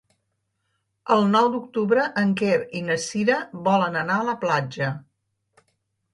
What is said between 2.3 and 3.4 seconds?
Quer i na Cira